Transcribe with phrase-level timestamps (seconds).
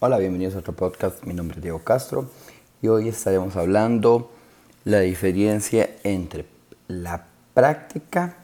[0.00, 1.24] Hola, bienvenidos a otro podcast.
[1.24, 2.30] Mi nombre es Diego Castro
[2.80, 4.30] y hoy estaremos hablando
[4.84, 6.46] la diferencia entre
[6.86, 8.36] la práctica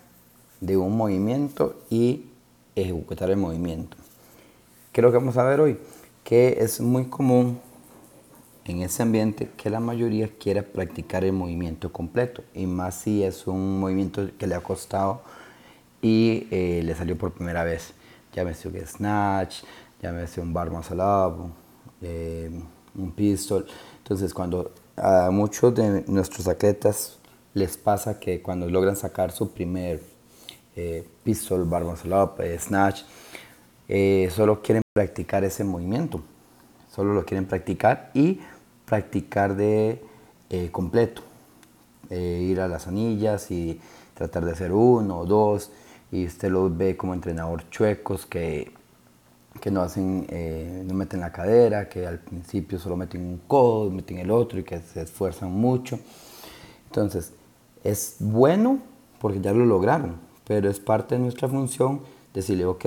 [0.60, 2.24] de un movimiento y
[2.74, 3.96] ejecutar el movimiento.
[4.90, 5.78] ¿Qué es lo que vamos a ver hoy?
[6.24, 7.60] Que es muy común
[8.64, 13.46] en ese ambiente que la mayoría quiera practicar el movimiento completo y más si es
[13.46, 15.22] un movimiento que le ha costado
[16.02, 17.94] y eh, le salió por primera vez.
[18.34, 19.62] Llámese un snatch,
[20.04, 21.50] llámese un bar muscle up,
[22.02, 22.50] eh,
[22.94, 23.66] un pistol.
[23.98, 27.18] Entonces cuando a muchos de nuestros atletas
[27.54, 30.02] les pasa que cuando logran sacar su primer
[30.76, 33.02] eh, pistol, bar muscle up, snatch,
[34.30, 36.20] solo quieren practicar ese movimiento.
[36.94, 38.40] Solo lo quieren practicar y
[38.84, 40.00] practicar de
[40.50, 41.22] eh, completo,
[42.10, 43.80] eh, ir a las anillas y
[44.14, 45.72] tratar de hacer uno o dos,
[46.12, 48.72] y usted los ve como entrenador chuecos que,
[49.60, 53.90] que no hacen, eh, no meten la cadera, que al principio solo meten un codo,
[53.90, 55.98] meten el otro y que se esfuerzan mucho.
[56.86, 57.32] Entonces,
[57.82, 58.78] es bueno
[59.20, 62.00] porque ya lo lograron, pero es parte de nuestra función
[62.32, 62.84] decirle, ok,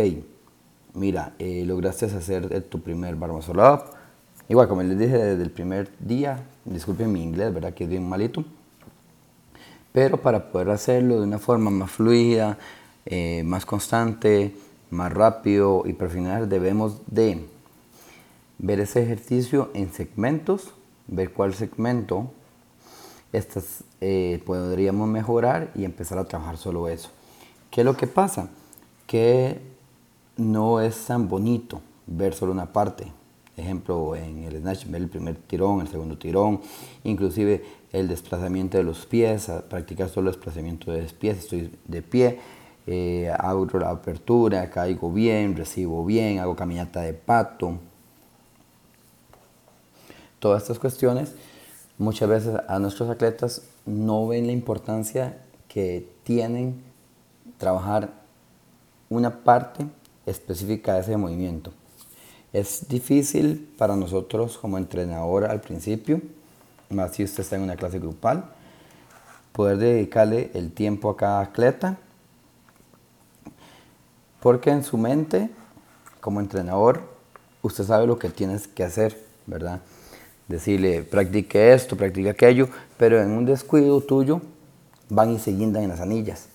[0.94, 3.98] mira, lograste hacer tu primer bar muscle up,
[4.50, 7.74] Igual, como les dije desde el primer día, disculpen mi inglés, ¿verdad?
[7.74, 8.46] Que es bien malito.
[9.92, 12.58] Pero para poder hacerlo de una forma más fluida,
[13.06, 14.56] eh, más constante,
[14.90, 17.46] más rápido y profesional, debemos de
[18.58, 20.74] ver ese ejercicio en segmentos,
[21.08, 22.32] ver cuál segmento
[23.34, 27.10] estas, eh, podríamos mejorar y empezar a trabajar solo eso.
[27.70, 28.50] ¿Qué es lo que pasa?
[29.06, 29.60] Que
[30.38, 33.12] no es tan bonito ver solo una parte
[33.58, 36.62] ejemplo, en el snatch, ver el primer tirón, el segundo tirón,
[37.04, 42.02] inclusive el desplazamiento de los pies, practicar solo el desplazamiento de los pies, estoy de
[42.02, 42.40] pie,
[42.88, 47.78] eh, hago la apertura, caigo bien, recibo bien, hago caminata de pato.
[50.40, 51.36] Todas estas cuestiones,
[51.98, 56.82] muchas veces a nuestros atletas no ven la importancia que tienen
[57.58, 58.10] trabajar
[59.10, 59.86] una parte
[60.26, 61.74] específica de ese movimiento.
[62.54, 66.22] Es difícil para nosotros como entrenador al principio,
[66.90, 68.46] más si usted está en una clase grupal,
[69.52, 71.98] poder dedicarle el tiempo a cada atleta,
[74.40, 75.50] porque en su mente,
[76.22, 77.02] como entrenador,
[77.62, 79.82] usted sabe lo que tienes que hacer, ¿verdad?
[80.48, 84.42] Decirle, practique esto, practique aquello, pero en un descuido tuyo
[85.10, 86.48] van y se guindan en las anillas.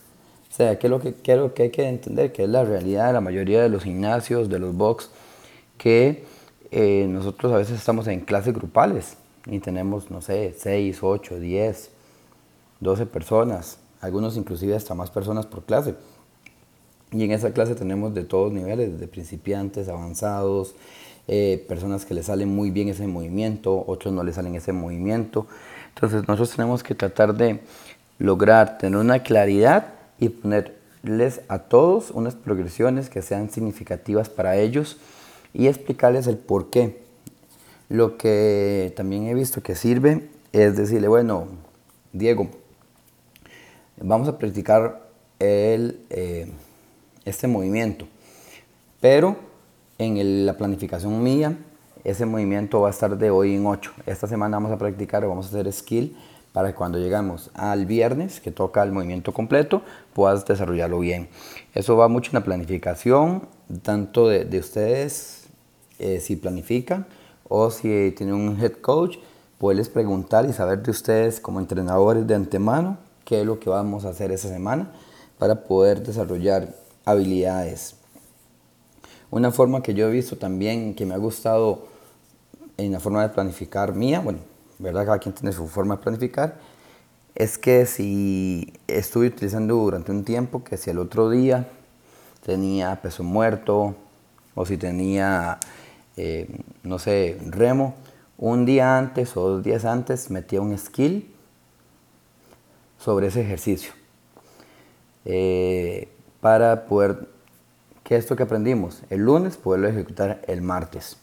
[0.50, 3.06] O sea, que es lo que quiero que hay que entender, que es la realidad
[3.06, 5.10] de la mayoría de los gimnasios, de los box,
[5.78, 6.25] que
[6.70, 9.16] eh, nosotros a veces estamos en clases grupales
[9.47, 11.91] y tenemos, no sé, 6, 8, 10,
[12.81, 15.94] 12 personas, algunos inclusive hasta más personas por clase.
[17.12, 20.74] Y en esa clase tenemos de todos niveles, de principiantes, avanzados,
[21.28, 25.46] eh, personas que le salen muy bien ese movimiento, otros no le salen ese movimiento.
[25.94, 27.60] Entonces nosotros tenemos que tratar de
[28.18, 34.96] lograr tener una claridad y ponerles a todos unas progresiones que sean significativas para ellos
[35.52, 37.02] y explicarles el por qué.
[37.88, 41.46] Lo que también he visto que sirve es decirle, bueno,
[42.12, 42.48] Diego,
[44.00, 45.02] vamos a practicar
[45.38, 46.50] el, eh,
[47.24, 48.06] este movimiento,
[49.00, 49.36] pero
[49.98, 51.56] en la planificación mía,
[52.04, 53.92] ese movimiento va a estar de hoy en 8.
[54.06, 56.16] Esta semana vamos a practicar, vamos a hacer skill
[56.52, 61.28] para que cuando llegamos al viernes, que toca el movimiento completo, puedas desarrollarlo bien.
[61.74, 63.48] Eso va mucho en la planificación,
[63.82, 65.44] tanto de, de ustedes
[65.98, 67.06] eh, si planifican
[67.48, 69.18] o si tienen un head coach,
[69.58, 74.04] poderles preguntar y saber de ustedes como entrenadores de antemano qué es lo que vamos
[74.04, 74.90] a hacer esa semana
[75.38, 76.74] para poder desarrollar
[77.04, 77.96] habilidades.
[79.30, 81.86] Una forma que yo he visto también que me ha gustado
[82.76, 84.40] en la forma de planificar mía, bueno,
[84.78, 86.58] verdad cada quien tiene su forma de planificar,
[87.34, 91.68] es que si estuve utilizando durante un tiempo que si el otro día
[92.44, 93.94] tenía peso muerto
[94.54, 95.58] o si tenía
[96.16, 96.46] eh,
[96.82, 97.94] no sé, remo,
[98.37, 101.31] un día antes o dos días antes metía un skill
[102.99, 103.93] sobre ese ejercicio.
[105.25, 106.08] Eh,
[106.42, 107.28] para poder,
[108.02, 111.16] que esto que aprendimos el lunes, poderlo ejecutar el martes.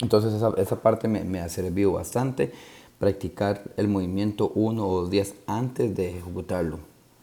[0.00, 2.52] Entonces esa, parte me, ha servido bastante,
[2.98, 6.80] practicar el movimiento uno o dos días antes de ejecutarlo,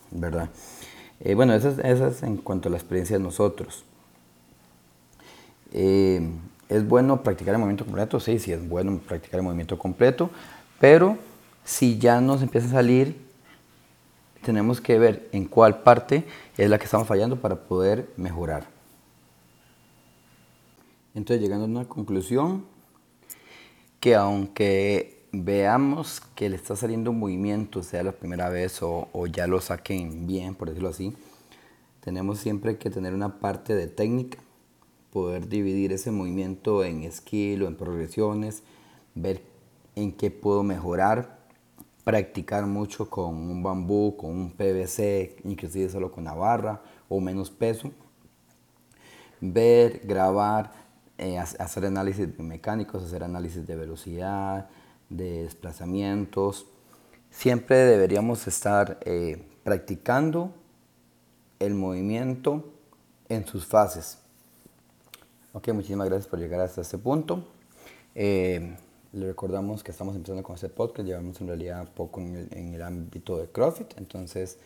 [0.09, 0.49] ¿verdad?
[1.19, 3.83] Eh, bueno, eso es, en cuanto a la experiencia de nosotros.
[5.73, 8.21] ¿Es bueno practicar el movimiento completo?
[8.21, 10.29] Sí, sí es bueno practicar el movimiento completo,
[10.79, 11.17] pero
[11.65, 13.24] si ya nos empieza a salir,
[14.45, 16.23] tenemos que ver en cuál parte
[16.55, 18.67] es la que estamos fallando para poder mejorar.
[21.15, 22.63] Entonces, llegando a una conclusión,
[23.99, 29.25] que aunque veamos que le está saliendo un movimiento, sea la primera vez o, o
[29.25, 31.13] ya lo saquen bien, por decirlo así,
[32.01, 34.37] tenemos siempre que tener una parte de técnica,
[35.11, 38.61] poder dividir ese movimiento en skill o en progresiones,
[39.15, 39.41] ver
[39.95, 41.34] en qué puedo mejorar,
[42.05, 47.49] practicar mucho con un bambú, con un PVC, inclusive solo con la barra o menos
[47.49, 47.91] peso,
[49.41, 50.71] ver, grabar,
[51.17, 54.69] eh, hacer análisis mecánicos, hacer análisis de velocidad,
[55.09, 56.67] de desplazamientos.
[57.31, 60.53] Siempre deberíamos estar eh, practicando
[61.57, 62.71] el movimiento
[63.29, 64.19] en sus fases.
[65.53, 67.47] Ok, muchísimas gracias por llegar hasta este punto.
[68.13, 68.77] Eh,
[69.15, 73.37] le recordamos que estamos empezando con este podcast, llevamos en realidad poco en el, ámbito
[73.37, 74.57] de CrossFit, entonces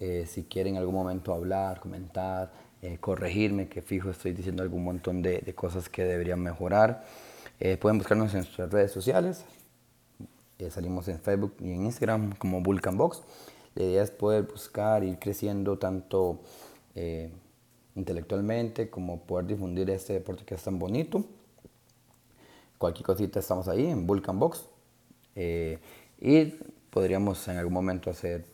[0.00, 2.50] eh, si quieren en algún momento hablar, comentar,
[2.80, 7.04] eh, corregirme, que fijo estoy diciendo algún montón de, de cosas que deberían mejorar,
[7.80, 9.44] pueden buscarnos en nuestras redes sociales,
[10.70, 13.22] salimos en Facebook y en Instagram como Vulcan Box.
[13.74, 16.40] La idea es poder buscar, ir creciendo tanto
[17.94, 21.24] intelectualmente, como poder difundir este deporte que es tan bonito.
[22.78, 24.66] Cualquier cosita estamos ahí en Vulcan Box.
[25.34, 25.78] Eh,
[26.20, 26.44] y
[26.90, 28.44] podríamos en algún momento hacer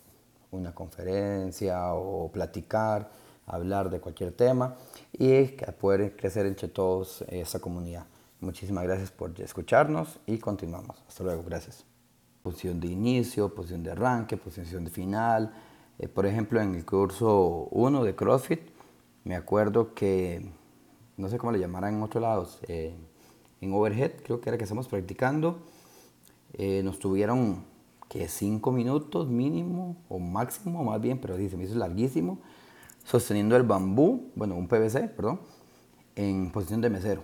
[0.51, 3.11] una conferencia o platicar,
[3.47, 4.77] hablar de cualquier tema
[5.13, 5.43] y
[5.79, 8.07] poder crecer entre todos esa comunidad.
[8.41, 11.03] Muchísimas gracias por escucharnos y continuamos.
[11.07, 11.85] Hasta luego, gracias.
[12.43, 15.53] Posición de inicio, posición de arranque, posición de final.
[15.99, 18.63] Eh, por ejemplo, en el curso 1 de CrossFit,
[19.25, 20.51] me acuerdo que,
[21.19, 22.95] no sé cómo le llamarán en otros lados, eh,
[23.61, 25.59] en overhead, creo que era que estamos practicando,
[26.55, 27.65] eh, nos tuvieron
[28.09, 32.39] que cinco minutos mínimo o máximo, más bien, pero sí, se me hizo larguísimo,
[33.05, 35.41] sosteniendo el bambú, bueno, un PVC, perdón,
[36.17, 37.23] en posición de mesero,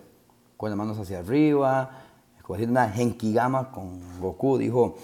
[0.56, 1.90] con las manos hacia arriba,
[2.38, 4.96] haciendo una genkigama con Goku, dijo,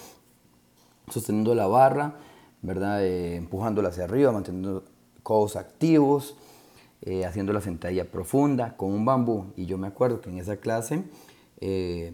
[1.08, 2.14] sosteniendo la barra,
[2.62, 3.04] ¿verdad?
[3.04, 4.84] Eh, empujándola hacia arriba, manteniendo
[5.22, 6.36] codos activos,
[7.04, 9.52] eh, haciendo la sentadilla profunda con un bambú.
[9.56, 11.02] Y yo me acuerdo que en esa clase,
[11.60, 12.12] eh,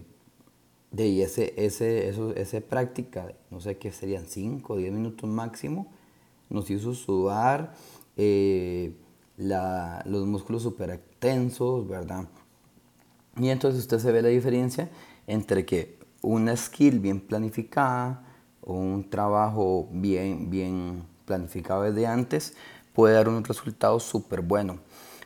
[0.91, 5.93] de ese, ese, eso, esa práctica, no sé qué serían 5 o 10 minutos máximo,
[6.49, 7.75] nos hizo sudar
[8.17, 8.97] eh,
[9.37, 12.27] los músculos súper tensos, ¿verdad?
[13.37, 14.91] Y entonces usted se ve la diferencia
[15.27, 18.25] entre que una skill bien planificada
[18.63, 22.57] o un trabajo bien, bien planificado desde antes
[22.95, 24.79] puede dar un resultado súper bueno.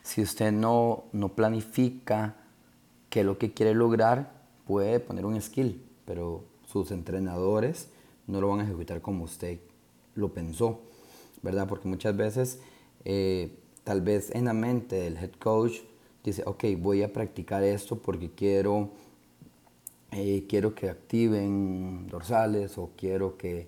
[0.03, 2.35] Si usted no, no planifica
[3.09, 4.31] qué es lo que quiere lograr,
[4.65, 7.89] puede poner un skill, pero sus entrenadores
[8.27, 9.59] no lo van a ejecutar como usted
[10.15, 10.81] lo pensó,
[11.41, 11.67] ¿verdad?
[11.67, 12.59] Porque muchas veces,
[13.05, 15.79] eh, tal vez en la mente del head coach,
[16.23, 18.89] dice, ok, voy a practicar esto porque quiero,
[20.11, 23.67] eh, quiero que activen dorsales o quiero que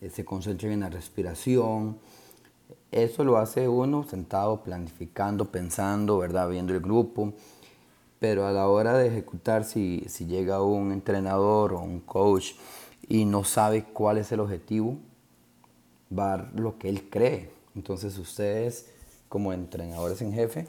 [0.00, 1.98] eh, se concentren en la respiración
[2.92, 6.48] eso lo hace uno sentado, planificando, pensando, ¿verdad?
[6.48, 7.32] Viendo el grupo.
[8.18, 12.52] Pero a la hora de ejecutar, si, si llega un entrenador o un coach
[13.08, 14.98] y no sabe cuál es el objetivo,
[16.16, 17.50] va a lo que él cree.
[17.74, 18.86] Entonces ustedes,
[19.28, 20.66] como entrenadores en jefe,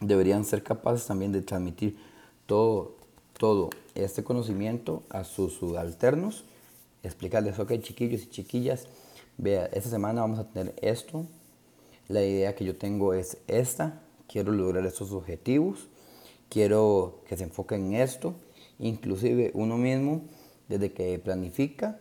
[0.00, 1.98] deberían ser capaces también de transmitir
[2.46, 2.96] todo,
[3.36, 6.44] todo este conocimiento a sus subalternos,
[7.02, 8.86] explicarles, ok, chiquillos y chiquillas,
[9.40, 11.24] vea, esta semana vamos a tener esto,
[12.08, 15.88] la idea que yo tengo es esta, quiero lograr estos objetivos,
[16.48, 18.34] quiero que se enfoque en esto,
[18.78, 20.22] inclusive uno mismo,
[20.68, 21.98] desde que planifica,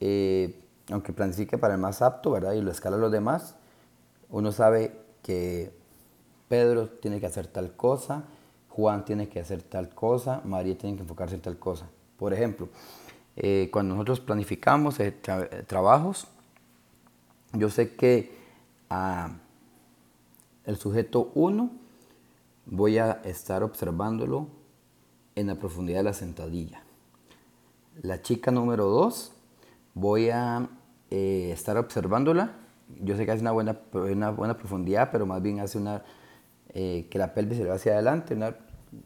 [0.00, 2.52] eh, aunque planifique para el más apto, ¿verdad?
[2.52, 3.54] Y lo escala a los demás,
[4.28, 4.92] uno sabe
[5.22, 5.72] que
[6.48, 8.24] Pedro tiene que hacer tal cosa,
[8.68, 11.88] Juan tiene que hacer tal cosa, María tiene que enfocarse en tal cosa.
[12.18, 12.68] Por ejemplo,
[13.36, 15.12] eh, cuando nosotros planificamos eh,
[15.66, 16.26] trabajos,
[17.52, 18.36] yo sé que
[18.88, 19.30] a
[20.64, 21.70] el sujeto 1
[22.66, 24.48] voy a estar observándolo
[25.34, 26.82] en la profundidad de la sentadilla.
[28.02, 29.32] La chica número 2
[29.94, 30.68] voy a
[31.10, 32.52] eh, estar observándola.
[33.00, 36.02] Yo sé que hace una buena, una buena profundidad, pero más bien hace una
[36.74, 38.34] eh, que la pelvis se va hacia adelante.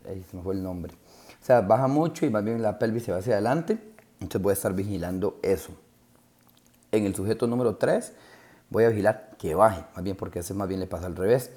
[0.08, 0.92] ahí se me fue el nombre.
[1.40, 3.78] O sea, baja mucho y más bien la pelvis se va hacia adelante.
[4.20, 5.72] Entonces voy a estar vigilando eso.
[6.92, 8.12] En el sujeto número 3
[8.70, 11.50] voy a vigilar que baje, más bien porque ese más bien le pasa al revés.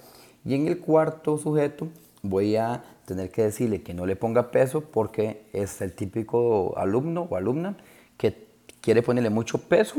[0.45, 1.87] Y en el cuarto sujeto
[2.21, 7.27] voy a tener que decirle que no le ponga peso porque es el típico alumno
[7.29, 7.77] o alumna
[8.17, 8.47] que
[8.81, 9.95] quiere ponerle mucho peso,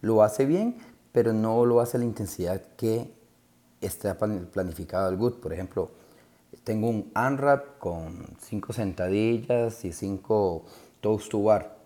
[0.00, 0.76] lo hace bien,
[1.12, 3.10] pero no lo hace a la intensidad que
[3.80, 5.40] está planificado el GUT.
[5.40, 5.90] Por ejemplo,
[6.64, 10.64] tengo un unwrap con 5 sentadillas y 5
[11.00, 11.76] toast to bar.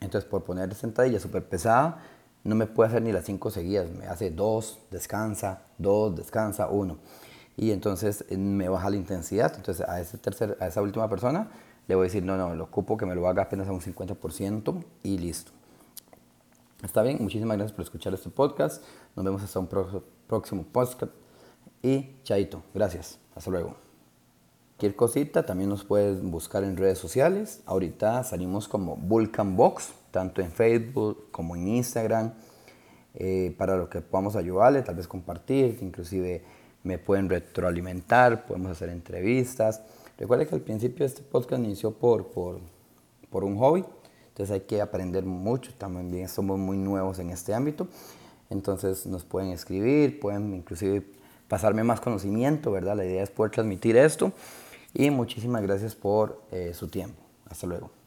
[0.00, 2.02] Entonces, por poner sentadilla súper pesada,
[2.44, 3.90] no me puede hacer ni las 5 seguidas.
[3.90, 6.96] Me hace 2, descansa, 2, descansa, 1.
[7.56, 9.52] Y entonces eh, me baja la intensidad.
[9.56, 11.50] Entonces, a, ese tercer, a esa última persona
[11.88, 13.80] le voy a decir, no, no, lo ocupo que me lo haga apenas a un
[13.80, 15.52] 50% y listo.
[16.82, 18.82] Está bien, muchísimas gracias por escuchar este podcast.
[19.14, 19.68] Nos vemos hasta un
[20.26, 21.12] próximo podcast.
[21.82, 23.18] Y chaito, gracias.
[23.34, 23.76] Hasta luego.
[24.82, 27.62] Cualquier cosita también nos puedes buscar en redes sociales.
[27.66, 32.32] Ahorita salimos como Vulcan Box, tanto en Facebook como en Instagram,
[33.14, 36.42] eh, para lo que podamos ayudarle, tal vez compartir, inclusive
[36.84, 39.82] me pueden retroalimentar, podemos hacer entrevistas.
[40.18, 42.60] Recuerda que al principio este podcast inició por, por,
[43.30, 43.84] por un hobby,
[44.28, 47.88] entonces hay que aprender mucho, también somos muy nuevos en este ámbito,
[48.50, 51.04] entonces nos pueden escribir, pueden inclusive
[51.48, 52.96] pasarme más conocimiento, ¿verdad?
[52.96, 54.32] La idea es poder transmitir esto
[54.94, 57.20] y muchísimas gracias por eh, su tiempo.
[57.46, 58.01] Hasta luego.